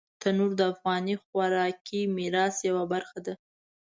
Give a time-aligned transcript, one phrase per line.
[0.21, 3.33] تنور د افغاني خوراکي میراث یوه برخه ده